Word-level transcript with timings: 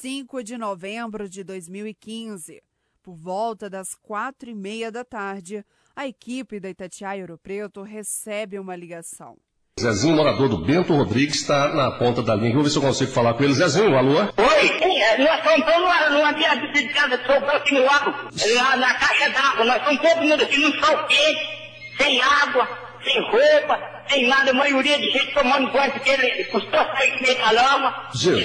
5 0.00 0.42
de 0.42 0.56
novembro 0.56 1.28
de 1.28 1.44
2015. 1.44 2.62
Por 3.02 3.14
volta 3.14 3.68
das 3.68 3.94
quatro 3.94 4.48
e 4.48 4.54
meia 4.54 4.90
da 4.90 5.04
tarde, 5.04 5.62
a 5.94 6.06
equipe 6.06 6.58
da 6.58 6.70
Itatiaia 6.70 7.20
Ouro 7.20 7.36
Preto 7.36 7.82
recebe 7.82 8.58
uma 8.58 8.74
ligação. 8.74 9.36
Zezinho, 9.78 10.16
morador 10.16 10.48
do 10.48 10.64
Bento 10.64 10.94
Rodrigues, 10.94 11.42
está 11.42 11.74
na 11.74 11.98
ponta 11.98 12.22
da 12.22 12.34
linha. 12.34 12.54
Vou 12.54 12.62
ver 12.62 12.70
se 12.70 12.78
eu 12.78 12.82
consigo 12.82 13.12
falar 13.12 13.34
com 13.34 13.44
ele. 13.44 13.52
Zezinho, 13.52 13.94
alô? 13.94 14.20
Oi, 14.20 14.70
nós 15.18 15.38
estamos 15.38 15.66
numa, 15.66 16.08
numa 16.08 16.32
viagem 16.32 16.72
de 16.72 16.88
casa 16.88 17.18
de 17.18 17.26
sobrou 17.26 17.50
aqui 17.50 17.74
no 17.74 17.84
lago, 17.84 18.10
na, 18.54 18.76
na 18.78 18.94
caixa 18.94 19.28
d'água. 19.28 19.64
Nós 19.66 19.76
estamos 19.76 20.00
todo 20.00 20.22
mundo 20.22 20.42
aqui 20.42 20.60
no 20.60 20.72
sol 20.80 21.04
quente, 21.08 22.02
sem 22.02 22.22
água, 22.22 22.68
sem 23.04 23.20
roupa, 23.30 23.89
sem 24.08 24.26
nada. 24.26 24.50
A 24.50 24.54
maioria 24.54 24.98
de 24.98 25.10
gente 25.10 25.32
tomando 25.32 25.70
banho 25.72 25.92
porque 25.92 26.10
ele 26.10 26.44
custou 26.44 26.70
sair 26.70 27.14
no 27.16 27.22
meio 27.22 27.38
da 27.38 27.50
lama. 27.50 28.08
Jesus. 28.14 28.44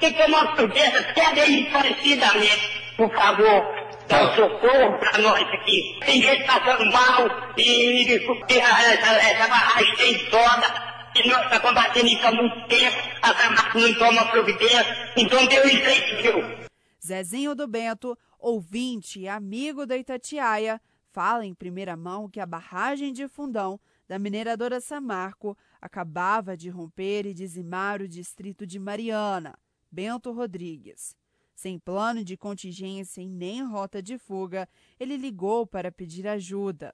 Tem 0.00 0.12
que 0.12 0.22
tomar 0.22 0.42
uma 0.42 0.56
prudência 0.56 1.00
até 1.00 1.34
bem 1.34 1.70
parecidamente, 1.70 2.94
por 2.96 3.12
favor. 3.14 3.80
Dá 4.08 4.24
um 4.24 4.34
socorro 4.34 4.98
pra 4.98 5.18
nós 5.18 5.46
aqui. 5.54 5.98
Tem 6.04 6.20
gente 6.20 6.44
passando 6.44 6.84
mal 6.90 7.52
e, 7.56 8.02
e 8.02 8.58
essa, 8.58 9.12
essa 9.12 9.48
barragem 9.48 9.94
tem 9.96 10.18
soda. 10.30 10.90
E 11.14 11.28
nós 11.28 11.42
estamos 11.42 11.60
combatendo 11.60 12.06
isso 12.06 12.26
há 12.26 12.32
muito 12.32 12.68
tempo. 12.68 12.96
A 13.22 13.34
Camargo 13.34 13.78
não 13.80 13.94
toma 13.94 14.24
providência. 14.26 15.12
Então 15.16 15.46
deu 15.46 15.64
isso 15.66 15.86
aí, 15.86 16.22
viu? 16.22 16.60
Zezinho 17.04 17.54
do 17.54 17.66
Bento, 17.66 18.16
ouvinte 18.38 19.20
e 19.20 19.28
amigo 19.28 19.86
da 19.86 19.96
Itatiaia, 19.96 20.80
fala 21.12 21.46
em 21.46 21.54
primeira 21.54 21.96
mão 21.96 22.28
que 22.28 22.40
a 22.40 22.46
barragem 22.46 23.12
de 23.12 23.26
Fundão 23.26 23.80
da 24.10 24.18
mineradora 24.18 24.80
Samarco 24.80 25.56
acabava 25.80 26.56
de 26.56 26.68
romper 26.68 27.26
e 27.26 27.32
dizimar 27.32 28.02
o 28.02 28.08
distrito 28.08 28.66
de 28.66 28.76
Mariana, 28.76 29.56
Bento 29.88 30.32
Rodrigues. 30.32 31.16
Sem 31.54 31.78
plano 31.78 32.24
de 32.24 32.36
contingência 32.36 33.22
e 33.22 33.28
nem 33.28 33.62
rota 33.62 34.02
de 34.02 34.18
fuga, 34.18 34.68
ele 34.98 35.16
ligou 35.16 35.64
para 35.64 35.92
pedir 35.92 36.26
ajuda. 36.26 36.92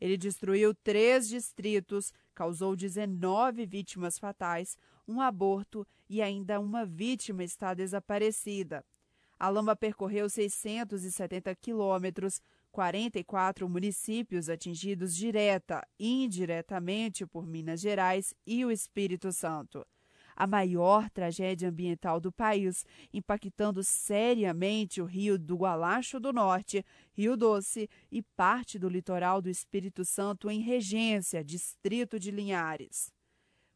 Ele 0.00 0.16
destruiu 0.16 0.74
três 0.74 1.28
distritos, 1.28 2.12
causou 2.34 2.74
19 2.74 3.64
vítimas 3.64 4.18
fatais, 4.18 4.76
um 5.06 5.20
aborto 5.20 5.86
e 6.08 6.20
ainda 6.20 6.58
uma 6.58 6.84
vítima 6.84 7.44
está 7.44 7.72
desaparecida. 7.72 8.84
A 9.38 9.48
lama 9.48 9.76
percorreu 9.76 10.28
670 10.28 11.54
quilômetros, 11.54 12.42
44 12.78 13.68
municípios 13.68 14.48
atingidos 14.48 15.12
direta 15.16 15.84
e 15.98 16.22
indiretamente 16.22 17.26
por 17.26 17.44
Minas 17.44 17.80
Gerais 17.80 18.32
e 18.46 18.64
o 18.64 18.70
Espírito 18.70 19.32
Santo 19.32 19.84
a 20.36 20.46
maior 20.46 21.10
tragédia 21.10 21.68
ambiental 21.68 22.20
do 22.20 22.30
país, 22.30 22.86
impactando 23.12 23.82
seriamente 23.82 25.02
o 25.02 25.04
rio 25.04 25.36
do 25.36 25.56
Gualacho 25.56 26.20
do 26.20 26.32
Norte, 26.32 26.86
Rio 27.12 27.36
Doce 27.36 27.90
e 28.08 28.22
parte 28.22 28.78
do 28.78 28.88
litoral 28.88 29.42
do 29.42 29.50
Espírito 29.50 30.04
Santo 30.04 30.48
em 30.48 30.60
Regência, 30.60 31.42
distrito 31.42 32.20
de 32.20 32.30
Linhares. 32.30 33.12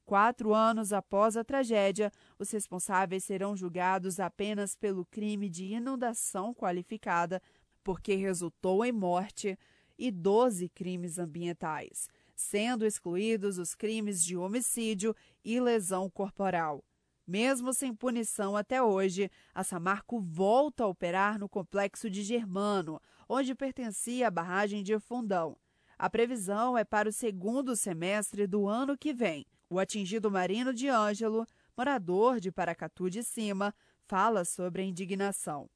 Quatro 0.05 0.53
anos 0.53 0.93
após 0.93 1.37
a 1.37 1.45
tragédia, 1.45 2.11
os 2.39 2.51
responsáveis 2.51 3.25
serão 3.25 3.57
julgados 3.57 4.21
apenas 4.21 4.75
pelo 4.75 5.07
crime 5.07 5.49
de 5.49 5.65
inundação 5.73 6.53
qualificada, 6.53 7.41
porque 7.83 8.15
resultou 8.15 8.85
em 8.85 8.93
morte, 8.93 9.59
e 9.99 10.11
12 10.11 10.69
crimes 10.71 11.19
ambientais 11.19 12.09
sendo 12.43 12.85
excluídos 12.85 13.59
os 13.59 13.75
crimes 13.75 14.23
de 14.23 14.37
homicídio 14.37 15.15
e 15.45 15.61
lesão 15.61 16.11
corporal. 16.11 16.85
Mesmo 17.27 17.73
sem 17.73 17.95
punição 17.95 18.57
até 18.57 18.83
hoje, 18.83 19.31
a 19.55 19.63
Samarco 19.63 20.21
volta 20.21 20.85
a 20.85 20.89
operar 20.89 21.39
no 21.39 21.49
complexo 21.49 22.11
de 22.11 22.23
Germano, 22.23 23.01
onde 23.29 23.55
pertencia 23.55 24.27
a 24.27 24.31
barragem 24.31 24.83
de 24.83 24.99
Fundão. 24.99 25.57
A 25.97 26.11
previsão 26.11 26.77
é 26.77 26.85
para 26.85 27.09
o 27.09 27.13
segundo 27.13 27.77
semestre 27.77 28.47
do 28.47 28.67
ano 28.67 28.99
que 28.99 29.15
vem. 29.15 29.47
O 29.71 29.79
atingido 29.79 30.31
Marino 30.31 30.75
de 30.75 30.89
Ângelo, 30.89 31.47
morador 31.77 32.41
de 32.41 32.51
Paracatu 32.51 33.09
de 33.09 33.23
Cima, 33.23 33.73
fala 34.09 34.45
sobre 34.45 34.83
a 34.83 34.85
indignação. 34.85 35.71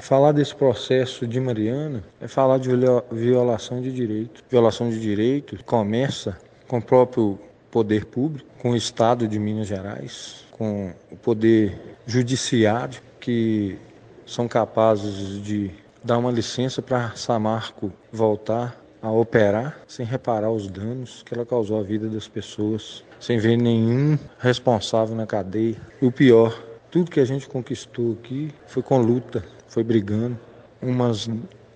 Falar 0.00 0.32
desse 0.32 0.54
processo 0.54 1.26
de 1.26 1.38
Mariana 1.38 2.02
é 2.20 2.26
falar 2.26 2.58
de 2.58 2.70
violação 3.12 3.80
de 3.80 3.92
direito. 3.92 4.42
Violação 4.48 4.88
de 4.88 4.98
direito 4.98 5.62
começa 5.64 6.36
com 6.66 6.78
o 6.78 6.82
próprio 6.82 7.38
poder 7.70 8.06
público, 8.06 8.48
com 8.58 8.70
o 8.70 8.76
Estado 8.76 9.28
de 9.28 9.38
Minas 9.38 9.68
Gerais, 9.68 10.44
com 10.50 10.92
o 11.10 11.16
poder 11.16 11.78
judiciário, 12.06 13.00
que 13.20 13.78
são 14.26 14.48
capazes 14.48 15.42
de 15.42 15.70
dar 16.02 16.18
uma 16.18 16.30
licença 16.30 16.80
para 16.80 17.14
Samarco 17.14 17.92
voltar 18.10 18.80
a 19.02 19.10
operar 19.10 19.80
sem 19.86 20.04
reparar 20.04 20.50
os 20.50 20.68
danos 20.68 21.22
que 21.22 21.34
ela 21.34 21.46
causou 21.46 21.78
à 21.78 21.82
vida 21.82 22.08
das 22.08 22.26
pessoas, 22.26 23.04
sem 23.18 23.38
ver 23.38 23.56
nenhum 23.56 24.18
responsável 24.38 25.14
na 25.14 25.26
cadeia. 25.26 25.76
E 26.00 26.06
o 26.06 26.12
pior, 26.12 26.58
tudo 26.90 27.10
que 27.10 27.20
a 27.20 27.24
gente 27.24 27.48
conquistou 27.48 28.12
aqui 28.12 28.50
foi 28.66 28.82
com 28.82 28.98
luta, 28.98 29.44
foi 29.70 29.82
brigando. 29.82 30.38
Umas, 30.82 31.28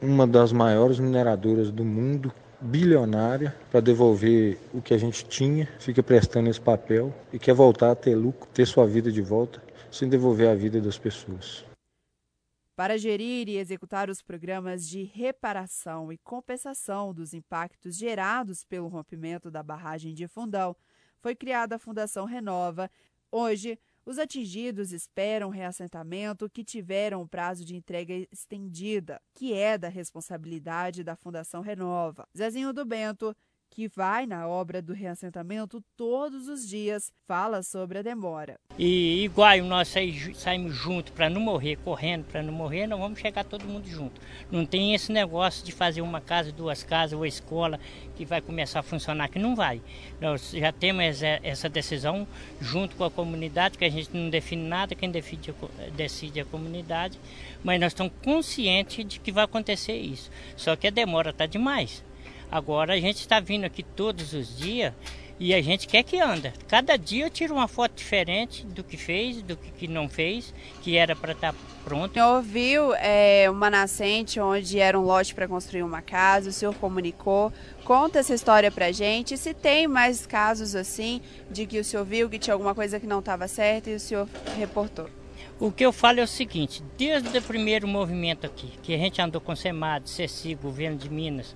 uma 0.03 0.27
das 0.27 0.53
maiores 0.53 0.99
mineradoras 0.99 1.71
do 1.71 1.84
mundo, 1.84 2.32
bilionária, 2.60 3.55
para 3.71 3.81
devolver 3.81 4.59
o 4.72 4.82
que 4.82 4.93
a 4.93 4.99
gente 4.99 5.25
tinha, 5.25 5.69
fica 5.78 6.03
prestando 6.03 6.50
esse 6.50 6.60
papel 6.60 7.15
e 7.33 7.38
quer 7.38 7.54
voltar 7.54 7.93
a 7.93 7.94
ter 7.94 8.15
lucro, 8.15 8.49
ter 8.53 8.66
sua 8.66 8.87
vida 8.87 9.10
de 9.10 9.22
volta, 9.22 9.62
sem 9.91 10.09
devolver 10.09 10.49
a 10.49 10.54
vida 10.54 10.81
das 10.81 10.99
pessoas. 10.99 11.65
Para 12.75 12.99
gerir 12.99 13.49
e 13.49 13.56
executar 13.56 14.10
os 14.10 14.21
programas 14.21 14.88
de 14.88 15.04
reparação 15.04 16.12
e 16.12 16.19
compensação 16.19 17.15
dos 17.15 17.33
impactos 17.33 17.97
gerados 17.97 18.65
pelo 18.65 18.88
rompimento 18.88 19.49
da 19.49 19.62
barragem 19.62 20.12
de 20.12 20.27
Fundão, 20.27 20.75
foi 21.21 21.37
criada 21.37 21.77
a 21.77 21.78
Fundação 21.78 22.25
Renova. 22.25 22.91
Hoje, 23.31 23.78
os 24.06 24.19
atingidos 24.19 24.92
esperam 24.92 25.50
reassentamento 25.50 26.48
que 26.50 26.65
tiveram 26.65 27.22
o 27.22 27.28
prazo 27.28 27.65
de 27.65 27.75
entrega 27.75 28.15
estendida, 28.31 29.20
que 29.34 29.54
é 29.54 29.78
da 29.78 29.88
responsabilidade 29.88 31.03
da 31.03 31.16
Fundação 31.16 31.62
Renova. 31.62 32.28
Zezinho 32.37 32.72
do 32.72 32.84
Bento 32.84 33.34
que 33.75 33.89
vai 33.89 34.25
na 34.25 34.47
obra 34.47 34.81
do 34.81 34.93
reassentamento 34.93 35.83
todos 35.97 36.47
os 36.47 36.67
dias, 36.67 37.12
fala 37.27 37.61
sobre 37.61 37.99
a 37.99 38.03
demora. 38.03 38.57
E 38.79 39.25
igual 39.25 39.59
nós 39.65 39.93
saímos 40.35 40.73
juntos 40.73 41.12
para 41.12 41.29
não 41.29 41.41
morrer, 41.41 41.77
correndo 41.83 42.25
para 42.25 42.41
não 42.41 42.53
morrer, 42.53 42.87
nós 42.87 43.01
vamos 43.01 43.19
chegar 43.19 43.43
todo 43.43 43.67
mundo 43.67 43.89
junto. 43.89 44.21
Não 44.49 44.65
tem 44.65 44.95
esse 44.95 45.11
negócio 45.11 45.65
de 45.65 45.73
fazer 45.73 46.03
uma 46.03 46.21
casa, 46.21 46.53
duas 46.53 46.84
casas 46.84 47.19
ou 47.19 47.27
escola 47.27 47.81
que 48.15 48.25
vai 48.25 48.41
começar 48.41 48.79
a 48.79 48.83
funcionar, 48.84 49.29
que 49.29 49.41
não 49.41 49.57
vai. 49.57 49.83
Nós 50.21 50.53
já 50.53 50.71
temos 50.71 51.21
essa 51.21 51.69
decisão 51.69 52.29
junto 52.61 52.95
com 52.95 53.03
a 53.03 53.11
comunidade, 53.11 53.77
que 53.77 53.84
a 53.84 53.91
gente 53.91 54.17
não 54.17 54.31
define 54.31 54.69
nada, 54.69 54.95
quem 54.95 55.11
decide, 55.11 55.53
decide 55.97 56.39
a 56.39 56.45
comunidade, 56.45 57.19
mas 57.65 57.81
nós 57.81 57.91
estamos 57.91 58.13
conscientes 58.23 59.05
de 59.05 59.19
que 59.19 59.33
vai 59.33 59.45
acontecer 59.45 59.97
isso. 59.97 60.31
Só 60.57 60.77
que 60.77 60.87
a 60.87 60.91
demora 60.91 61.31
está 61.31 61.45
demais. 61.45 62.05
Agora 62.50 62.94
a 62.94 63.00
gente 63.00 63.19
está 63.19 63.41
vindo 63.41 63.65
aqui 63.65 63.82
todos 63.82 64.32
os 64.32 64.56
dias 64.56 64.93
e 65.38 65.53
a 65.53 65.60
gente 65.60 65.88
quer 65.88 66.03
que 66.03 66.21
anda. 66.21 66.53
Cada 66.69 66.97
dia 66.97 67.27
eu 67.27 67.31
tiro 67.31 67.55
uma 67.55 67.66
foto 67.66 67.94
diferente 67.97 68.65
do 68.65 68.84
que 68.84 68.97
fez, 68.97 69.43
do 69.43 69.56
que 69.56 69.88
não 69.88 70.09
fez, 70.09 70.54
que 70.81 70.97
era 70.97 71.16
para 71.16 71.33
estar 71.33 71.53
tá 71.53 71.59
pronto. 71.84 72.19
O 72.19 72.41
viu 72.41 72.94
é, 72.94 73.50
uma 73.50 73.69
nascente 73.69 74.38
onde 74.38 74.78
era 74.78 74.99
um 74.99 75.03
lote 75.03 75.34
para 75.34 75.49
construir 75.49 75.83
uma 75.83 76.00
casa, 76.00 76.50
o 76.50 76.53
senhor 76.53 76.75
comunicou. 76.77 77.53
Conta 77.84 78.21
essa 78.21 78.34
história 78.34 78.71
para 78.71 78.93
gente. 78.93 79.37
Se 79.37 79.53
tem 79.53 79.88
mais 79.88 80.25
casos 80.25 80.77
assim, 80.77 81.21
de 81.50 81.66
que 81.66 81.78
o 81.78 81.84
senhor 81.84 82.04
viu 82.04 82.31
que 82.31 82.38
tinha 82.38 82.54
alguma 82.54 82.75
coisa 82.75 83.00
que 83.00 83.06
não 83.06 83.19
estava 83.19 83.49
certa 83.49 83.91
e 83.91 83.94
o 83.94 84.00
senhor 84.00 84.28
reportou. 84.56 85.10
O 85.59 85.71
que 85.71 85.84
eu 85.84 85.93
falo 85.93 86.21
é 86.21 86.22
o 86.22 86.28
seguinte, 86.28 86.83
desde 86.97 87.36
o 87.39 87.42
primeiro 87.42 87.86
movimento 87.86 88.45
aqui, 88.45 88.72
que 88.83 88.92
a 88.92 88.98
gente 88.98 89.21
andou 89.21 89.41
com 89.41 89.53
o 89.53 89.57
SEMAD, 89.57 90.10
CECI, 90.10 90.54
Governo 90.57 90.97
de 90.97 91.09
Minas, 91.09 91.54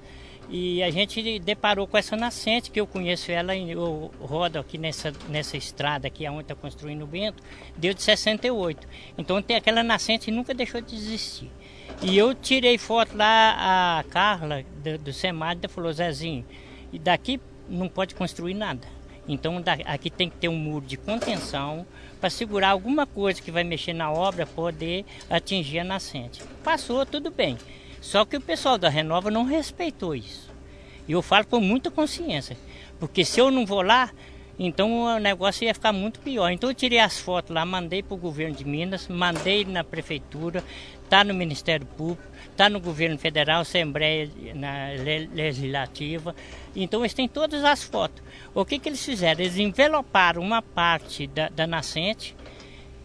e 0.51 0.83
a 0.83 0.91
gente 0.91 1.39
deparou 1.39 1.87
com 1.87 1.99
essa 1.99 2.17
nascente, 2.17 2.71
que 2.71 2.81
eu 2.81 2.87
conheço 2.87 3.31
ela, 3.31 3.55
eu 3.55 4.11
rodo 4.19 4.59
aqui 4.59 4.79
nessa, 4.79 5.13
nessa 5.29 5.57
estrada 5.57 6.07
aqui 6.07 6.27
onde 6.29 6.43
está 6.43 6.55
construindo 6.55 7.03
o 7.03 7.07
Bento, 7.07 7.43
deu 7.77 7.93
de 7.93 8.03
68. 8.03 8.89
Então 9.19 9.43
tem 9.43 9.57
aquela 9.57 9.83
nascente 9.83 10.31
e 10.31 10.33
nunca 10.33 10.55
deixou 10.55 10.81
de 10.81 10.95
existir. 10.95 11.51
E 12.01 12.17
eu 12.17 12.35
tirei 12.35 12.79
foto 12.79 13.15
lá, 13.15 13.99
a 13.99 14.05
Carla 14.05 14.65
do, 14.83 14.99
do 14.99 15.13
Semad 15.13 15.61
falou, 15.69 15.93
Zezinho, 15.93 16.47
e 16.93 16.99
daqui 16.99 17.39
não 17.69 17.89
pode 17.89 18.15
construir 18.15 18.55
nada. 18.55 18.87
Então 19.29 19.63
aqui 19.85 20.09
tem 20.09 20.31
que 20.31 20.37
ter 20.37 20.49
um 20.49 20.57
muro 20.57 20.87
de 20.87 20.97
contenção 20.97 21.87
para 22.19 22.31
segurar 22.31 22.71
alguma 22.71 23.07
coisa 23.07 23.43
que 23.43 23.51
vai 23.51 23.63
mexer 23.63 23.93
na 23.93 24.11
obra 24.11 24.47
poder 24.47 25.05
atingir 25.29 25.81
a 25.81 25.85
nascente. 25.85 26.43
Passou, 26.65 27.05
tudo 27.05 27.31
bem. 27.31 27.59
Só 28.01 28.25
que 28.25 28.37
o 28.37 28.41
pessoal 28.41 28.79
da 28.79 28.89
Renova 28.89 29.31
não 29.31 29.45
respeitou 29.45 30.15
isso. 30.15 30.51
E 31.07 31.13
eu 31.13 31.23
falo 31.23 31.47
com 31.47 31.61
muita 31.61 31.91
consciência, 31.91 32.57
porque 33.01 33.25
se 33.25 33.41
eu 33.41 33.51
não 33.51 33.65
vou 33.65 33.83
lá, 33.83 34.11
Então 34.59 35.05
o 35.05 35.19
negócio 35.21 35.65
ia 35.65 35.73
ficar 35.73 35.93
muito 35.93 36.19
pior. 36.19 36.51
Então 36.51 36.69
eu 36.69 36.75
tirei 36.75 36.99
as 36.99 37.19
fotos 37.19 37.55
lá, 37.55 37.65
mandei 37.65 38.03
para 38.03 38.15
o 38.15 38.19
governo 38.19 38.57
de 38.57 38.65
Minas, 38.65 39.07
mandei 39.07 39.65
na 39.65 39.85
prefeitura, 39.85 40.65
está 41.05 41.23
no 41.23 41.33
Ministério 41.33 41.87
Público, 41.87 42.23
está 42.51 42.69
no 42.69 42.81
governo 42.81 43.17
federal, 43.17 43.61
Assembleia 43.61 44.29
na 44.55 44.89
Legislativa. 45.33 46.35
Então 46.75 47.03
eles 47.03 47.15
têm 47.15 47.29
todas 47.29 47.63
as 47.63 47.85
fotos. 47.85 48.21
O 48.53 48.65
que, 48.65 48.81
que 48.81 48.89
eles 48.89 49.05
fizeram? 49.05 49.41
Eles 49.41 49.57
enveloparam 49.57 50.43
uma 50.43 50.61
parte 50.61 51.29
da, 51.29 51.49
da 51.49 51.67
nascente 51.67 52.35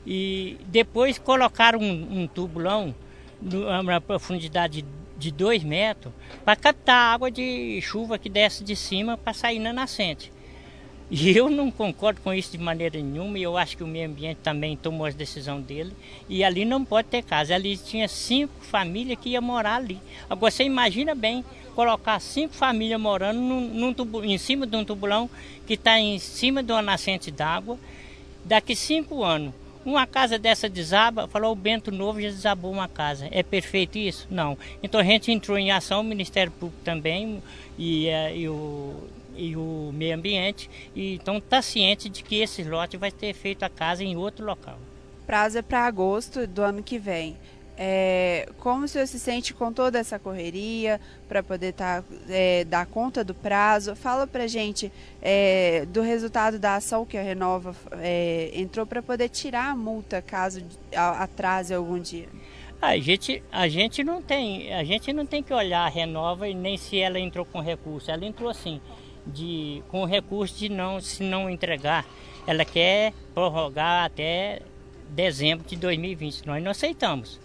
e 0.08 0.58
depois 0.66 1.20
colocaram 1.20 1.80
um, 1.80 2.24
um 2.24 2.28
tubulão 2.28 2.96
numa 3.44 4.00
profundidade 4.00 4.86
de 5.18 5.32
2 5.32 5.64
metros 5.64 6.14
para 6.44 6.56
captar 6.56 6.96
a 6.96 7.14
água 7.14 7.32
de 7.32 7.80
chuva 7.82 8.18
que 8.18 8.30
desce 8.30 8.64
de 8.64 8.76
cima 8.76 9.18
para 9.18 9.34
sair 9.34 9.60
na 9.60 9.72
nascente. 9.72 10.32
E 11.10 11.30
eu 11.38 11.50
não 11.50 11.70
concordo 11.70 12.22
com 12.22 12.34
isso 12.34 12.52
de 12.52 12.58
maneira 12.58 13.00
nenhuma, 13.00 13.38
e 13.38 13.44
eu 13.44 13.56
acho 13.58 13.78
que 13.78 13.84
o 13.84 13.88
meio 13.88 14.10
ambiente 14.10 14.40
também 14.42 14.76
tomou 14.76 15.06
a 15.06 15.12
decisão 15.12 15.62
dele. 15.62 15.94
E 16.28 16.44
ali 16.44 16.66
não 16.66 16.84
pode 16.84 17.08
ter 17.08 17.24
casa. 17.24 17.54
Ali 17.54 17.78
tinha 17.78 18.08
cinco 18.08 18.54
famílias 18.62 19.20
que 19.20 19.30
iam 19.30 19.42
morar 19.42 19.76
ali. 19.76 20.00
Agora 20.30 20.52
você 20.52 20.64
imagina 20.64 21.14
bem 21.14 21.46
colocar 21.76 22.20
cinco 22.20 22.54
famílias 22.54 23.00
morando 23.00 23.40
num, 23.40 23.68
num 23.70 23.94
tubo, 23.94 24.24
em 24.24 24.38
cima 24.38 24.66
de 24.66 24.76
um 24.76 24.86
tubulão 24.86 25.30
que 25.66 25.74
está 25.74 26.00
em 26.00 26.18
cima 26.20 26.64
de 26.64 26.72
uma 26.72 26.82
nascente 26.82 27.30
d'água. 27.30 27.78
Daqui 28.46 28.76
cinco 28.76 29.24
anos, 29.24 29.54
uma 29.86 30.08
casa 30.08 30.38
dessa 30.40 30.70
desaba, 30.70 31.28
falou 31.28 31.52
o 31.52 31.56
Bento 31.56 31.92
Novo 31.92 32.22
já 32.22 32.30
desabou 32.30 32.72
uma 32.72 32.88
casa. 32.88 33.28
É 33.32 33.44
perfeito 33.44 33.98
isso? 33.98 34.28
Não. 34.30 34.58
Então 34.82 35.00
a 35.00 35.04
gente 35.04 35.32
entrou 35.32 35.58
em 35.58 35.72
ação, 35.72 36.02
o 36.02 36.04
Ministério 36.04 36.52
Público 36.52 36.82
também 36.84 37.42
e, 37.78 38.08
uh, 38.08 38.36
e 38.36 38.50
o 38.50 39.10
e 39.36 39.56
o 39.56 39.92
meio 39.94 40.16
ambiente, 40.16 40.70
e 40.96 41.16
então 41.16 41.38
está 41.38 41.62
ciente 41.62 42.10
de 42.10 42.24
que 42.24 42.36
esse 42.36 42.64
lote 42.64 42.98
vai 42.98 43.12
ter 43.12 43.34
feito 43.34 43.64
a 43.64 43.70
casa 43.70 44.04
em 44.04 44.16
outro 44.16 44.46
local. 44.46 44.78
Prazo 45.26 45.58
é 45.58 45.62
para 45.62 45.86
agosto 45.86 46.46
do 46.46 46.62
ano 46.62 46.84
que 46.84 47.00
vem. 47.00 47.38
É, 47.76 48.48
como 48.60 48.86
o 48.86 48.88
senhor 48.88 49.08
se 49.08 49.20
sente 49.20 49.54
com 49.54 49.74
toda 49.74 49.98
essa 49.98 50.20
correria 50.20 51.02
para 51.28 51.42
poder 51.42 51.74
tá, 51.74 52.04
é, 52.30 52.64
dar 52.66 52.86
conta 52.86 53.24
do 53.24 53.34
prazo? 53.34 53.96
Fala 53.96 54.28
para 54.28 54.48
gente 54.48 54.92
é, 55.22 55.86
do 55.88 56.02
resultado 56.02 56.60
da 56.60 56.76
ação 56.76 57.06
que 57.06 57.18
a 57.18 57.24
Renova 57.24 57.76
é, 57.94 58.52
entrou 58.54 58.86
para 58.86 59.02
poder 59.02 59.30
tirar 59.30 59.72
a 59.72 59.76
multa 59.76 60.22
caso 60.22 60.64
atrase 60.96 61.74
algum 61.74 62.00
dia. 62.00 62.28
A 62.80 62.98
gente, 63.00 63.42
a 63.52 63.68
gente 63.68 64.04
não 64.04 64.22
tem, 64.22 64.74
a 64.74 64.84
gente 64.84 65.14
não 65.14 65.26
tem 65.26 65.42
que 65.42 65.54
olhar 65.54 65.86
a 65.86 65.90
Renova 65.90 66.48
e 66.50 66.54
nem 66.54 66.78
se 66.78 67.00
ela 67.00 67.18
entrou 67.18 67.46
com 67.46 67.60
recurso. 67.60 68.12
Ela 68.12 68.26
entrou 68.26 68.50
assim 68.50 68.82
de, 69.26 69.82
com 69.90 70.06
recurso 70.06 70.60
de 70.60 70.70
não, 70.70 71.00
se 71.00 71.24
não 71.24 71.50
entregar, 71.50 72.06
ela 72.46 72.66
quer 72.66 73.14
prorrogar 73.34 74.06
até 74.06 74.62
dezembro 75.10 75.66
de 75.66 75.76
2020. 75.76 76.46
Nós 76.46 76.62
não 76.62 76.72
aceitamos. 76.72 77.40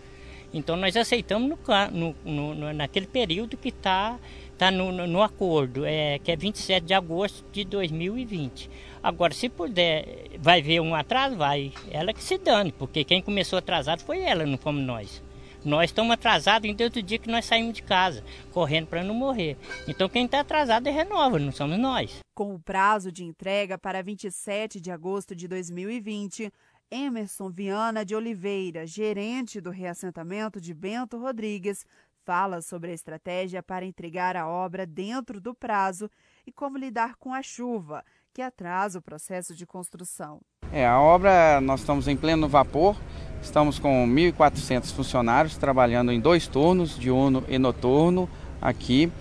Então 0.53 0.77
nós 0.77 0.97
aceitamos 0.97 1.59
no, 1.93 2.15
no, 2.25 2.55
no 2.55 2.73
naquele 2.73 3.07
período 3.07 3.57
que 3.57 3.69
está 3.69 4.19
tá 4.57 4.71
no, 4.71 4.91
no, 4.91 5.23
acordo, 5.23 5.85
é, 5.85 6.19
que 6.19 6.33
é 6.33 6.37
27 6.37 6.85
de 6.85 6.95
agosto 6.95 7.45
de 7.53 7.65
2020. 7.65 8.71
Agora, 9.03 9.33
se 9.33 9.49
puder, 9.49 10.31
vai 10.39 10.61
ver 10.61 10.81
um 10.81 10.95
atraso, 10.95 11.37
vai. 11.37 11.73
Ela 11.91 12.13
que 12.13 12.23
se 12.23 12.37
dane, 12.39 12.73
porque 12.73 13.05
quem 13.05 13.23
começou 13.23 13.59
atrasado 13.59 14.03
foi 14.03 14.21
ela, 14.21 14.45
não 14.45 14.59
fomos 14.59 14.83
nós. 14.83 15.23
Nós 15.65 15.91
estamos 15.91 16.13
atrasados 16.13 16.73
desde 16.75 17.01
o 17.01 17.03
dia 17.03 17.19
que 17.19 17.31
nós 17.31 17.45
saímos 17.45 17.75
de 17.75 17.83
casa, 17.83 18.25
correndo 18.53 18.87
para 18.87 19.03
não 19.03 19.15
morrer. 19.15 19.57
Então 19.87 20.09
quem 20.09 20.25
está 20.25 20.41
atrasado 20.41 20.87
é 20.87 20.91
renova, 20.91 21.39
não 21.39 21.53
somos 21.53 21.79
nós. 21.79 22.21
Com 22.35 22.55
o 22.55 22.61
prazo 22.61 23.11
de 23.11 23.25
entrega 23.25 23.77
para 23.77 24.03
27 24.03 24.81
de 24.81 24.91
agosto 24.91 25.35
de 25.35 25.49
2020, 25.49 26.53
Emerson 26.91 27.51
Viana 27.51 28.05
de 28.05 28.15
Oliveira, 28.15 28.87
gerente 28.87 29.61
do 29.61 29.71
reassentamento 29.71 30.61
de 30.61 30.73
Bento 30.73 31.19
Rodrigues, 31.19 31.85
fala 32.25 32.63
sobre 32.63 32.91
a 32.91 32.95
estratégia 32.95 33.63
para 33.63 33.85
entregar 33.85 34.37
a 34.37 34.49
obra 34.49 34.87
dentro 34.87 35.41
do 35.41 35.55
prazo 35.55 36.11
e 36.47 36.53
como 36.53 36.79
lidar 36.79 37.17
com 37.17 37.33
a 37.33 37.43
chuva, 37.43 38.05
que 38.33 38.41
atrasa 38.41 38.99
o 38.99 39.03
processo 39.03 39.55
de 39.55 39.67
construção. 39.67 40.41
É, 40.73 40.87
a 40.87 41.01
obra 41.01 41.61
nós 41.61 41.81
estamos 41.81 42.09
em 42.09 42.17
pleno 42.17 42.49
vapor, 42.49 42.97
estamos 43.43 43.79
com 43.79 44.07
1.400 44.07 44.93
funcionários 44.93 45.57
trabalhando 45.57 46.11
em 46.11 46.21
dois 46.21 46.47
turnos, 46.47 46.99
diurno 46.99 47.45
e 47.49 47.59
noturno 47.59 48.29
aqui. 48.61 49.13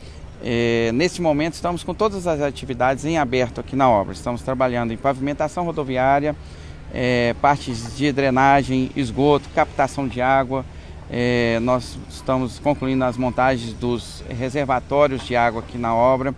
É, 0.41 0.91
nesse 0.93 1.21
momento 1.21 1.53
estamos 1.53 1.83
com 1.83 1.93
todas 1.93 2.27
as 2.27 2.41
atividades 2.41 3.05
em 3.05 3.17
aberto 3.17 3.59
aqui 3.59 3.75
na 3.75 3.89
obra. 3.89 4.13
Estamos 4.13 4.41
trabalhando 4.41 4.93
em 4.93 4.97
pavimentação 4.97 5.65
rodoviária, 5.65 6.35
é, 6.99 7.35
partes 7.39 7.95
de 7.95 8.11
drenagem, 8.11 8.89
esgoto, 8.95 9.47
captação 9.53 10.07
de 10.07 10.19
água. 10.19 10.65
É, 11.11 11.59
nós 11.61 11.95
estamos 12.09 12.57
concluindo 12.57 13.03
as 13.03 13.15
montagens 13.15 13.71
dos 13.73 14.23
reservatórios 14.27 15.23
de 15.23 15.35
água 15.35 15.61
aqui 15.61 15.77
na 15.77 15.93
obra. 15.93 16.33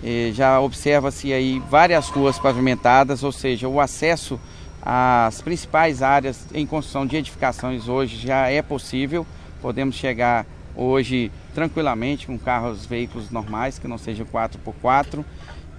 É, 0.00 0.30
já 0.32 0.60
observa-se 0.60 1.32
aí 1.32 1.60
várias 1.68 2.08
ruas 2.10 2.38
pavimentadas, 2.38 3.24
ou 3.24 3.32
seja, 3.32 3.66
o 3.66 3.80
acesso 3.80 4.38
às 4.80 5.42
principais 5.42 6.00
áreas 6.00 6.46
em 6.54 6.64
construção 6.64 7.04
de 7.04 7.16
edificações 7.16 7.88
hoje 7.88 8.24
já 8.24 8.46
é 8.48 8.62
possível. 8.62 9.26
Podemos 9.60 9.96
chegar 9.96 10.46
hoje 10.76 11.32
tranquilamente 11.52 12.28
com 12.28 12.38
carros, 12.38 12.86
veículos 12.86 13.32
normais, 13.32 13.80
que 13.80 13.88
não 13.88 13.98
sejam 13.98 14.24
4x4. 14.26 15.24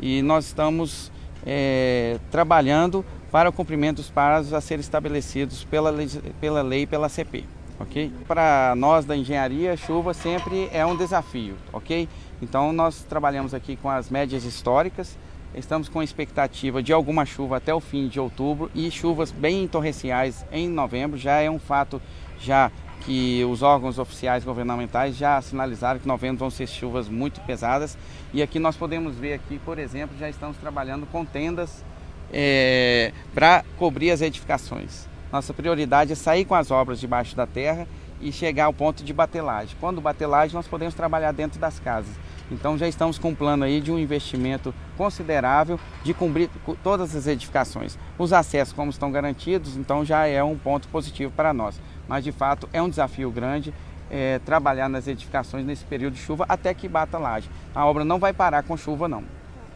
E 0.02 0.22
nós 0.22 0.48
estamos 0.48 1.10
é, 1.46 2.18
trabalhando 2.32 3.06
para 3.32 3.50
o 3.50 3.54
cumprimento 3.54 3.98
dos 3.98 4.10
prazos 4.10 4.54
a 4.54 4.62
serem 4.62 4.82
estabelecidos 4.82 5.64
pela 5.64 5.90
lei, 5.90 6.08
pela 6.40 6.62
lei 6.62 6.86
pela 6.86 7.10
CP. 7.10 7.44
ok? 7.80 8.12
Para 8.28 8.74
nós 8.76 9.06
da 9.06 9.16
engenharia, 9.16 9.78
chuva 9.78 10.14
sempre 10.14 10.70
é 10.74 10.86
um 10.86 10.96
desafio, 10.96 11.56
ok? 11.72 12.08
Então 12.42 12.74
nós 12.74 13.04
trabalhamos 13.04 13.54
aqui 13.54 13.76
com 13.76 13.90
as 13.90 14.10
médias 14.10 14.44
históricas, 14.44 15.18
estamos 15.54 15.90
com 15.90 16.02
expectativa 16.02 16.82
de 16.82 16.94
alguma 16.94 17.26
chuva 17.26 17.58
até 17.58 17.74
o 17.74 17.80
fim 17.80 18.08
de 18.08 18.20
outubro 18.20 18.72
e 18.74 18.90
chuvas 18.90 19.32
bem 19.32 19.68
torrenciais 19.68 20.46
em 20.52 20.68
novembro. 20.68 21.18
Já 21.18 21.40
é 21.40 21.50
um 21.50 21.60
fato 21.60 22.02
já 22.40 22.72
que 23.06 23.44
os 23.46 23.62
órgãos 23.62 23.98
oficiais 23.98 24.44
governamentais 24.44 25.16
já 25.16 25.42
sinalizaram 25.42 26.00
que 26.00 26.08
novembro 26.08 26.38
vão 26.38 26.50
ser 26.50 26.68
chuvas 26.68 27.08
muito 27.08 27.42
pesadas. 27.42 27.98
E 28.34 28.42
aqui 28.42 28.60
nós 28.60 28.76
podemos 28.76 29.16
ver 29.16 29.34
aqui, 29.34 29.60
por 29.60 29.80
exemplo, 29.80 30.18
já 30.18 30.30
estamos 30.30 30.58
trabalhando 30.58 31.06
com 31.06 31.26
tendas 31.26 31.84
é, 32.32 33.12
para 33.34 33.64
cobrir 33.78 34.12
as 34.12 34.22
edificações. 34.22 35.08
Nossa 35.32 35.54
prioridade 35.54 36.12
é 36.12 36.16
sair 36.16 36.46
com 36.46 36.56
as 36.56 36.72
obras 36.72 37.00
debaixo 37.00 37.36
da 37.36 37.46
terra 37.46 37.88
e 38.22 38.32
chegar 38.32 38.66
ao 38.66 38.74
ponto 38.74 39.04
de 39.04 39.14
batelagem. 39.14 39.76
Quando 39.80 40.02
batelagem, 40.02 40.56
nós 40.56 40.68
podemos 40.68 40.94
trabalhar 40.94 41.32
dentro 41.32 41.60
das 41.60 41.80
casas. 41.80 42.14
Então 42.52 42.78
já 42.78 42.88
estamos 42.88 43.18
com 43.18 43.30
um 43.30 43.36
plano 43.36 43.64
aí 43.64 43.80
de 43.80 43.92
um 43.92 44.00
investimento 44.00 44.74
considerável 44.98 45.80
de 46.04 46.14
cobrir 46.14 46.50
todas 46.84 47.16
as 47.16 47.28
edificações. 47.28 47.98
Os 48.18 48.34
acessos, 48.34 48.74
como 48.74 48.90
estão 48.90 49.12
garantidos, 49.12 49.78
então 49.78 50.04
já 50.04 50.26
é 50.26 50.44
um 50.44 50.58
ponto 50.58 50.88
positivo 50.88 51.32
para 51.32 51.54
nós. 51.54 51.80
Mas 52.08 52.24
de 52.24 52.32
fato 52.32 52.68
é 52.74 52.82
um 52.82 52.90
desafio 52.90 53.32
grande 53.32 53.74
é, 54.10 54.40
trabalhar 54.40 54.90
nas 54.90 55.08
edificações 55.08 55.66
nesse 55.66 55.86
período 55.86 56.14
de 56.14 56.20
chuva 56.20 56.46
até 56.50 56.74
que 56.74 56.88
bata 56.88 57.18
laje. 57.18 57.50
A 57.74 57.86
obra 57.86 58.04
não 58.04 58.20
vai 58.20 58.34
parar 58.34 58.64
com 58.64 58.76
chuva 58.76 59.08
não. 59.08 59.24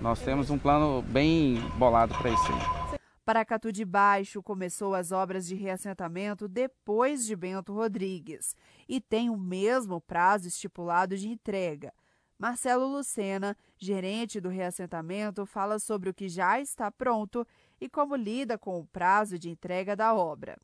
Nós 0.01 0.19
temos 0.19 0.49
um 0.49 0.57
plano 0.57 1.01
bem 1.01 1.61
bolado 1.77 2.13
para 2.15 2.31
isso 2.31 2.51
aí. 2.51 2.99
Paracatu 3.25 3.71
de 3.71 3.85
Baixo 3.85 4.43
começou 4.43 4.93
as 4.93 5.13
obras 5.13 5.47
de 5.47 5.55
reassentamento 5.55 6.45
depois 6.45 7.25
de 7.25 7.37
Bento 7.37 7.73
Rodrigues 7.73 8.53
e 8.87 8.99
tem 8.99 9.29
o 9.29 9.37
mesmo 9.37 10.01
prazo 10.01 10.49
estipulado 10.49 11.15
de 11.15 11.29
entrega. 11.29 11.93
Marcelo 12.43 12.85
Lucena, 12.85 13.55
gerente 13.77 14.41
do 14.41 14.49
reassentamento, 14.49 15.45
fala 15.45 15.79
sobre 15.79 16.09
o 16.09 16.13
que 16.13 16.27
já 16.27 16.59
está 16.59 16.91
pronto 16.91 17.47
e 17.79 17.87
como 17.87 18.17
lida 18.17 18.57
com 18.57 18.77
o 18.81 18.85
prazo 18.85 19.39
de 19.39 19.49
entrega 19.49 19.95
da 19.95 20.13
obra. 20.13 20.57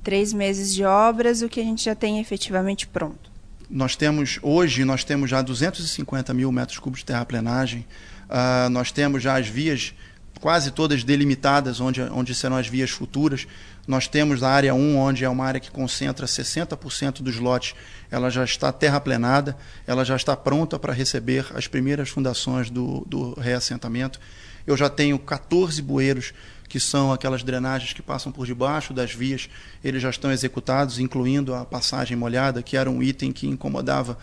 Três 0.00 0.32
meses 0.32 0.72
de 0.72 0.84
obras, 0.84 1.42
o 1.42 1.48
que 1.48 1.58
a 1.58 1.64
gente 1.64 1.82
já 1.82 1.94
tem 1.96 2.20
efetivamente 2.20 2.86
pronto. 2.86 3.32
Nós 3.68 3.96
temos, 3.96 4.38
hoje, 4.44 4.84
nós 4.84 5.02
temos 5.02 5.28
já 5.28 5.42
250 5.42 6.32
mil 6.32 6.52
metros 6.52 6.78
cúbicos 6.78 7.00
de 7.00 7.06
terraplenagem, 7.06 7.84
uh, 8.26 8.70
nós 8.70 8.92
temos 8.92 9.20
já 9.20 9.36
as 9.36 9.48
vias 9.48 9.92
quase 10.40 10.70
todas 10.70 11.04
delimitadas, 11.04 11.80
onde, 11.80 12.02
onde 12.02 12.34
serão 12.34 12.56
as 12.56 12.66
vias 12.66 12.90
futuras. 12.90 13.46
Nós 13.86 14.08
temos 14.08 14.42
a 14.42 14.50
área 14.50 14.74
1, 14.74 14.96
onde 14.96 15.24
é 15.24 15.28
uma 15.28 15.44
área 15.44 15.60
que 15.60 15.70
concentra 15.70 16.26
60% 16.26 17.22
dos 17.22 17.38
lotes, 17.38 17.74
ela 18.10 18.30
já 18.30 18.44
está 18.44 18.72
terraplenada, 18.72 19.56
ela 19.86 20.04
já 20.04 20.16
está 20.16 20.36
pronta 20.36 20.78
para 20.78 20.92
receber 20.92 21.46
as 21.54 21.66
primeiras 21.66 22.08
fundações 22.08 22.70
do, 22.70 23.04
do 23.06 23.34
reassentamento. 23.34 24.18
Eu 24.66 24.76
já 24.76 24.88
tenho 24.88 25.18
14 25.18 25.80
bueiros, 25.82 26.32
que 26.68 26.80
são 26.80 27.12
aquelas 27.12 27.42
drenagens 27.42 27.92
que 27.92 28.02
passam 28.02 28.32
por 28.32 28.46
debaixo 28.46 28.94
das 28.94 29.12
vias, 29.12 29.48
eles 29.82 30.02
já 30.02 30.10
estão 30.10 30.32
executados, 30.32 30.98
incluindo 30.98 31.54
a 31.54 31.64
passagem 31.64 32.16
molhada, 32.16 32.62
que 32.62 32.76
era 32.76 32.90
um 32.90 33.02
item 33.02 33.30
que 33.30 33.46
incomodava 33.46 34.18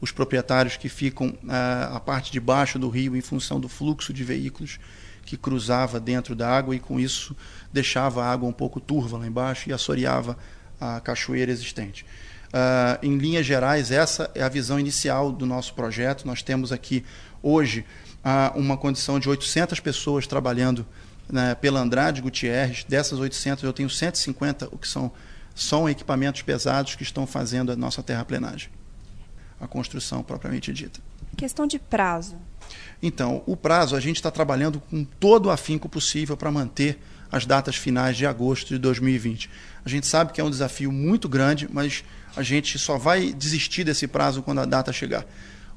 os 0.00 0.12
proprietários 0.12 0.76
que 0.76 0.90
ficam 0.90 1.28
uh, 1.28 1.96
a 1.96 2.00
parte 2.00 2.30
de 2.30 2.38
baixo 2.38 2.78
do 2.78 2.88
rio 2.88 3.16
em 3.16 3.22
função 3.22 3.58
do 3.58 3.68
fluxo 3.68 4.12
de 4.12 4.22
veículos 4.22 4.78
que 5.26 5.36
cruzava 5.36 5.98
dentro 6.00 6.34
da 6.34 6.48
água 6.48 6.74
e 6.74 6.78
com 6.78 6.98
isso 6.98 7.36
deixava 7.72 8.24
a 8.24 8.32
água 8.32 8.48
um 8.48 8.52
pouco 8.52 8.80
turva 8.80 9.18
lá 9.18 9.26
embaixo 9.26 9.68
e 9.68 9.72
assoreava 9.72 10.38
a 10.80 11.00
cachoeira 11.00 11.50
existente. 11.50 12.06
Uh, 12.46 13.04
em 13.04 13.18
linhas 13.18 13.44
gerais, 13.44 13.90
essa 13.90 14.30
é 14.34 14.42
a 14.42 14.48
visão 14.48 14.78
inicial 14.78 15.32
do 15.32 15.44
nosso 15.44 15.74
projeto. 15.74 16.24
Nós 16.24 16.42
temos 16.42 16.70
aqui 16.72 17.04
hoje 17.42 17.84
uh, 18.24 18.58
uma 18.58 18.76
condição 18.76 19.18
de 19.18 19.28
800 19.28 19.80
pessoas 19.80 20.26
trabalhando 20.26 20.86
né, 21.28 21.56
pela 21.56 21.80
Andrade 21.80 22.22
Gutierrez. 22.22 22.84
Dessas 22.84 23.18
800, 23.18 23.64
eu 23.64 23.72
tenho 23.72 23.90
150, 23.90 24.68
o 24.70 24.78
que 24.78 24.86
são, 24.86 25.10
são 25.54 25.88
equipamentos 25.88 26.42
pesados 26.42 26.94
que 26.94 27.02
estão 27.02 27.26
fazendo 27.26 27.72
a 27.72 27.76
nossa 27.76 28.02
terraplenagem, 28.02 28.70
a 29.60 29.66
construção 29.66 30.22
propriamente 30.22 30.72
dita. 30.72 31.00
Questão 31.36 31.66
de 31.66 31.78
prazo. 31.78 32.36
Então, 33.02 33.42
o 33.46 33.56
prazo, 33.56 33.94
a 33.94 34.00
gente 34.00 34.16
está 34.16 34.30
trabalhando 34.30 34.80
com 34.80 35.04
todo 35.04 35.46
o 35.46 35.50
afinco 35.50 35.88
possível 35.88 36.36
para 36.36 36.50
manter 36.50 36.98
as 37.30 37.44
datas 37.44 37.76
finais 37.76 38.16
de 38.16 38.24
agosto 38.26 38.68
de 38.68 38.78
2020. 38.78 39.50
A 39.84 39.88
gente 39.88 40.06
sabe 40.06 40.32
que 40.32 40.40
é 40.40 40.44
um 40.44 40.50
desafio 40.50 40.90
muito 40.90 41.28
grande, 41.28 41.68
mas 41.70 42.04
a 42.34 42.42
gente 42.42 42.78
só 42.78 42.96
vai 42.96 43.32
desistir 43.32 43.84
desse 43.84 44.06
prazo 44.06 44.42
quando 44.42 44.60
a 44.60 44.64
data 44.64 44.92
chegar. 44.92 45.26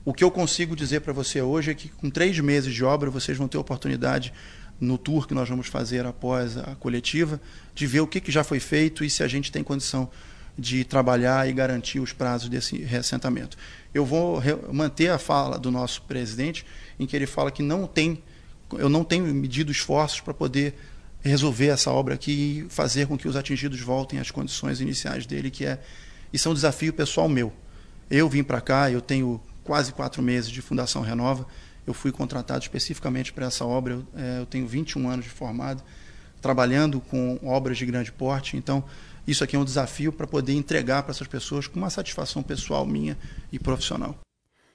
O 0.06 0.14
que 0.14 0.24
eu 0.24 0.32
consigo 0.32 0.76
dizer 0.76 1.02
para 1.02 1.12
você 1.12 1.42
hoje 1.42 1.72
é 1.72 1.74
que 1.74 1.90
com 1.90 2.10
três 2.10 2.40
meses 2.40 2.74
de 2.74 2.84
obra 2.84 3.10
vocês 3.10 3.38
vão 3.38 3.48
ter 3.48 3.58
oportunidade 3.58 4.34
no 4.80 4.98
tour 4.98 5.28
que 5.28 5.34
nós 5.34 5.50
vamos 5.50 5.68
fazer 5.68 6.06
após 6.06 6.58
a 6.58 6.76
coletiva 6.76 7.40
de 7.76 7.86
ver 7.86 8.00
o 8.00 8.08
que, 8.08 8.22
que 8.22 8.32
já 8.32 8.44
foi 8.44 8.60
feito 8.60 9.04
e 9.04 9.10
se 9.10 9.24
a 9.24 9.28
gente 9.28 9.52
tem 9.52 9.62
condição 9.64 10.10
de 10.58 10.84
trabalhar 10.84 11.48
e 11.48 11.54
garantir 11.54 12.00
os 12.00 12.14
prazos 12.14 12.50
desse 12.50 12.78
reassentamento. 12.78 13.58
Eu 13.94 14.06
vou 14.06 14.42
manter 14.72 15.10
a 15.10 15.18
fala 15.18 15.58
do 15.58 15.72
nosso 15.72 16.02
presidente 16.04 16.66
em 17.00 17.06
que 17.06 17.16
ele 17.16 17.26
fala 17.26 17.52
que 17.52 17.64
não 17.64 17.88
tem, 17.88 18.22
eu 18.74 18.90
não 18.90 19.04
tenho 19.04 19.26
medido 19.34 19.72
esforços 19.72 20.22
para 20.22 20.34
poder 20.34 20.76
resolver 21.22 21.68
essa 21.68 21.92
obra 21.92 22.16
aqui 22.16 22.66
e 22.66 22.70
fazer 22.70 23.08
com 23.08 23.18
que 23.18 23.28
os 23.28 23.36
atingidos 23.36 23.80
voltem 23.82 24.20
às 24.20 24.32
condições 24.32 24.80
iniciais 24.80 25.26
dele, 25.26 25.50
que 25.50 25.66
é 25.66 25.80
isso 26.32 26.48
é 26.48 26.52
um 26.52 26.54
desafio 26.54 26.94
pessoal 26.94 27.28
meu. 27.28 27.52
Eu 28.10 28.30
vim 28.30 28.44
para 28.44 28.62
cá, 28.62 28.90
eu 28.92 29.02
tenho 29.02 29.42
quase 29.64 29.92
quatro 29.92 30.22
meses 30.22 30.50
de 30.50 30.62
Fundação 30.62 31.02
Renova, 31.02 31.46
eu 31.86 31.94
fui 31.94 32.12
contratado 32.12 32.62
especificamente 32.62 33.34
para 33.34 33.48
essa 33.48 33.66
obra, 33.66 33.94
eu, 33.94 34.08
é, 34.16 34.40
eu 34.40 34.46
tenho 34.46 34.68
21 34.68 35.10
anos 35.10 35.26
de 35.26 35.32
formado, 35.32 35.84
trabalhando 36.42 37.00
com 37.02 37.40
obras 37.44 37.78
de 37.78 37.86
grande 37.86 38.12
porte, 38.12 38.56
então 38.56 38.84
isso 39.28 39.44
aqui 39.44 39.56
é 39.56 39.60
um 39.60 39.66
desafio 39.66 40.12
para 40.12 40.28
poder 40.28 40.54
entregar 40.54 41.04
para 41.04 41.12
essas 41.12 41.28
pessoas 41.28 41.68
com 41.68 41.78
uma 41.78 41.90
satisfação 41.90 42.42
pessoal 42.42 42.86
minha 42.86 43.18
e 43.52 43.60
profissional. 43.60 44.18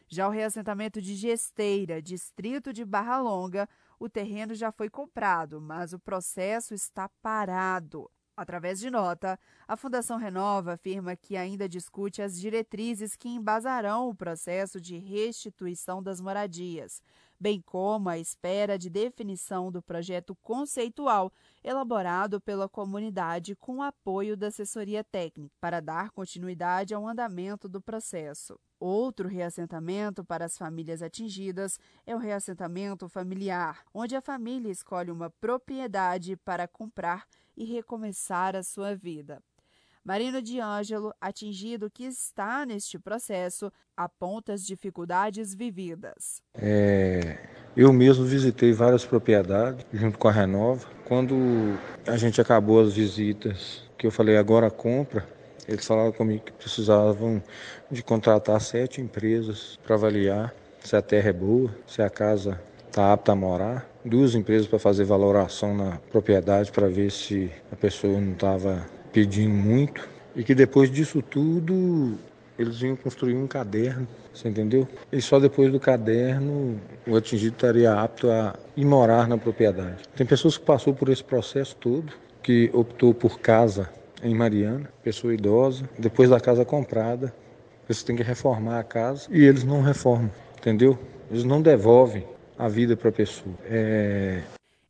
Já 0.09 0.29
o 0.29 0.31
reassentamento 0.31 1.01
de 1.01 1.15
Gesteira, 1.15 2.01
distrito 2.01 2.73
de 2.73 2.85
Barra 2.85 3.19
Longa, 3.19 3.69
o 3.99 4.09
terreno 4.09 4.55
já 4.55 4.71
foi 4.71 4.89
comprado, 4.89 5.61
mas 5.61 5.93
o 5.93 5.99
processo 5.99 6.75
está 6.75 7.09
parado. 7.23 8.11
Através 8.37 8.81
de 8.81 8.91
nota, 8.91 9.39
a 9.67 9.77
Fundação 9.77 10.19
Renova 10.19 10.73
afirma 10.73 11.15
que 11.15 11.37
ainda 11.37 11.69
discute 11.69 12.21
as 12.21 12.39
diretrizes 12.39 13.15
que 13.15 13.29
embasarão 13.29 14.09
o 14.09 14.15
processo 14.15 14.81
de 14.81 14.99
restituição 14.99 16.03
das 16.03 16.21
moradias, 16.21 17.01
bem 17.39 17.61
como 17.61 18.09
a 18.09 18.19
espera 18.19 18.77
de 18.77 18.91
definição 18.91 19.71
do 19.71 19.81
projeto 19.81 20.35
conceitual 20.43 21.33
elaborado 21.65 22.41
pela 22.41 22.69
comunidade 22.69 23.57
com 23.57 23.83
apoio 23.83 24.37
da 24.37 24.49
assessoria 24.49 25.03
técnica, 25.03 25.55
para 25.59 25.81
dar 25.81 26.11
continuidade 26.11 26.93
ao 26.95 27.09
andamento 27.09 27.69
do 27.69 27.81
processo. 27.81 28.61
Outro 28.79 29.27
reassentamento 29.27 30.23
para 30.23 30.45
as 30.45 30.59
famílias 30.59 31.01
atingidas 31.01 31.79
é 32.07 32.15
o 32.15 32.19
reassentamento 32.19 33.09
familiar, 33.09 33.83
onde 33.95 34.15
a 34.15 34.21
família 34.21 34.71
escolhe 34.71 35.11
uma 35.11 35.31
propriedade 35.31 36.37
para 36.37 36.69
comprar 36.69 37.27
e 37.57 37.65
recomeçar 37.65 38.55
a 38.55 38.63
sua 38.63 38.95
vida. 38.95 39.43
Marino 40.05 40.43
de 40.43 40.61
Ângelo, 40.61 41.15
atingido 41.19 41.91
que 41.91 42.05
está 42.05 42.67
neste 42.67 42.99
processo, 42.99 43.73
aponta 43.97 44.53
as 44.53 44.63
dificuldades 44.63 45.55
vividas. 45.55 46.43
É, 46.53 47.64
eu 47.77 47.93
mesmo 47.93 48.25
visitei 48.25 48.73
várias 48.73 49.05
propriedades 49.05 49.85
junto 49.93 50.19
com 50.19 50.29
a 50.29 50.33
Renova. 50.33 50.87
Quando 51.05 51.35
a 52.07 52.17
gente 52.17 52.41
acabou 52.41 52.81
as 52.81 52.95
visitas, 52.95 53.83
que 53.99 54.07
eu 54.07 54.11
falei 54.11 54.37
agora 54.37 54.71
compra, 54.71 55.27
eles 55.67 55.85
falaram 55.87 56.13
comigo 56.13 56.45
que 56.45 56.53
precisavam 56.53 57.43
de 57.91 58.03
contratar 58.03 58.61
sete 58.61 59.01
empresas 59.01 59.79
para 59.85 59.97
avaliar 59.97 60.55
se 60.81 60.95
a 60.95 61.03
terra 61.03 61.31
é 61.31 61.33
boa, 61.33 61.71
se 61.87 62.03
a 62.03 62.11
casa 62.11 62.61
está 62.87 63.13
apta 63.13 63.33
a 63.33 63.35
morar. 63.35 63.89
Duas 64.05 64.35
empresas 64.35 64.67
para 64.67 64.79
fazer 64.79 65.05
valoração 65.05 65.75
na 65.75 65.99
propriedade 66.13 66.71
para 66.71 66.89
ver 66.89 67.11
se 67.11 67.51
a 67.73 67.77
pessoa 67.77 68.21
não 68.21 68.33
estava 68.33 68.87
pedindo 69.13 69.55
muito. 69.55 70.07
E 70.37 70.45
que 70.45 70.55
depois 70.55 70.91
disso 70.91 71.23
tudo 71.23 72.19
eles 72.59 72.81
iam 72.83 72.97
construir 72.97 73.35
um 73.35 73.47
caderno, 73.47 74.07
você 74.33 74.49
entendeu? 74.49 74.87
E 75.13 75.21
só 75.21 75.39
depois 75.39 75.71
do 75.71 75.81
caderno 75.81 76.81
o 77.07 77.17
atingido 77.17 77.55
estaria 77.55 77.93
apto 77.93 78.31
a 78.31 78.55
ir 78.77 78.85
morar 78.85 79.29
na 79.29 79.37
propriedade. 79.37 80.03
Tem 80.17 80.27
pessoas 80.27 80.57
que 80.57 80.65
passou 80.65 80.95
por 80.95 81.09
esse 81.09 81.23
processo 81.23 81.77
todo, 81.77 82.13
que 82.43 82.71
optou 82.73 83.15
por 83.15 83.41
casa 83.41 83.91
em 84.23 84.35
Mariana, 84.35 84.91
pessoa 85.03 85.35
idosa, 85.35 85.89
depois 85.99 86.31
da 86.31 86.41
casa 86.41 86.65
comprada, 86.65 87.35
eles 87.89 88.03
têm 88.03 88.17
que 88.17 88.23
reformar 88.23 88.79
a 88.79 88.85
casa 88.85 89.29
e 89.31 89.45
eles 89.45 89.65
não 89.65 89.83
reformam, 89.83 90.31
entendeu? 90.59 90.99
Eles 91.31 91.45
não 91.45 91.61
devolvem 91.61 92.27
a 92.59 92.69
vida 92.69 92.97
para 92.97 93.09
a 93.09 93.13
pessoa. 93.13 93.55
É... 93.65 94.43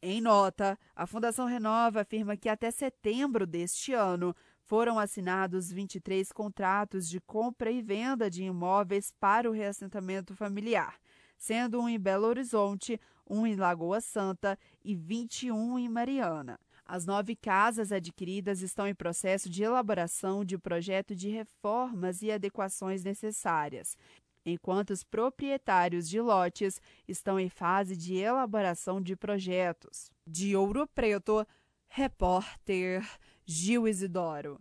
Em 0.03 0.21
nota, 0.21 0.79
a 0.95 1.07
Fundação 1.07 1.47
Renova 1.47 2.03
afirma 2.03 2.37
que 2.37 2.49
até 2.49 2.71
setembro 2.71 3.47
deste 3.47 3.95
ano 3.95 4.37
foram 4.65 4.99
assinados 4.99 5.71
23 5.71 6.33
contratos 6.33 7.09
de 7.09 7.21
compra 7.21 7.71
e 7.71 7.83
venda 7.83 8.31
de 8.31 8.45
imóveis 8.45 9.13
para 9.21 9.49
o 9.49 9.53
reassentamento 9.53 10.35
familiar, 10.35 10.99
sendo 11.37 11.81
um 11.81 11.89
em 11.89 11.99
Belo 11.99 12.27
Horizonte, 12.27 12.99
um 13.29 13.47
em 13.47 13.57
Lagoa 13.57 14.01
Santa 14.01 14.59
e 14.83 14.95
21 14.95 15.79
em 15.79 15.89
Mariana. 15.89 16.59
As 16.87 17.07
nove 17.07 17.35
casas 17.35 17.93
adquiridas 17.93 18.61
estão 18.61 18.87
em 18.87 18.95
processo 18.95 19.49
de 19.49 19.63
elaboração 19.63 20.45
de 20.45 20.59
projeto 20.59 21.15
de 21.15 21.29
reformas 21.31 22.23
e 22.23 22.31
adequações 22.31 23.03
necessárias, 23.03 23.97
enquanto 24.45 24.91
os 24.91 25.03
proprietários 25.03 26.09
de 26.09 26.21
lotes 26.21 26.81
estão 27.09 27.41
em 27.41 27.49
fase 27.49 27.97
de 27.97 28.17
elaboração 28.17 29.01
de 29.01 29.17
projetos. 29.17 30.11
De 30.27 30.55
Ouro 30.55 30.87
Preto, 30.87 31.47
repórter 31.89 33.03
Gil 33.47 33.87
Isidoro. 33.87 34.61